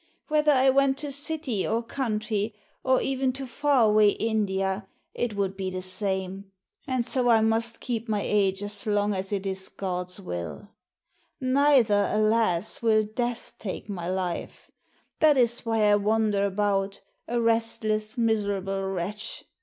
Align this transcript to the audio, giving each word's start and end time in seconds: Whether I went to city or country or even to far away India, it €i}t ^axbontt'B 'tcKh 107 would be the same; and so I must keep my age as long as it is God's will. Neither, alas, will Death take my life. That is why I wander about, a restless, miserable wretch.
Whether 0.29 0.51
I 0.51 0.71
went 0.71 0.97
to 0.97 1.11
city 1.11 1.67
or 1.67 1.83
country 1.83 2.55
or 2.83 3.03
even 3.03 3.31
to 3.33 3.45
far 3.45 3.83
away 3.85 4.09
India, 4.09 4.87
it 5.13 5.35
€i}t 5.35 5.35
^axbontt'B 5.35 5.35
'tcKh 5.35 5.35
107 5.35 5.37
would 5.37 5.57
be 5.57 5.69
the 5.69 5.81
same; 5.83 6.51
and 6.87 7.05
so 7.05 7.29
I 7.29 7.41
must 7.41 7.79
keep 7.81 8.09
my 8.09 8.23
age 8.23 8.63
as 8.63 8.87
long 8.87 9.13
as 9.13 9.31
it 9.31 9.45
is 9.45 9.69
God's 9.69 10.19
will. 10.19 10.69
Neither, 11.39 12.09
alas, 12.11 12.81
will 12.81 13.03
Death 13.03 13.53
take 13.59 13.89
my 13.89 14.07
life. 14.09 14.71
That 15.19 15.37
is 15.37 15.67
why 15.67 15.83
I 15.91 15.95
wander 15.97 16.47
about, 16.47 17.01
a 17.27 17.39
restless, 17.39 18.17
miserable 18.17 18.81
wretch. 18.83 19.45